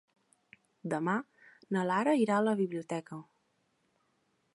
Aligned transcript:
Demà 0.93 1.13
na 1.77 1.83
Lara 1.89 2.15
irà 2.21 2.39
a 2.39 2.45
la 2.47 2.55
biblioteca. 2.63 3.21